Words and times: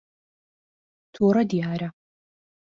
تووڕە 1.13 1.43
دیارە. 1.51 1.89